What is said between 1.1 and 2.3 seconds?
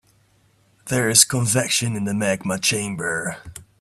is convection in the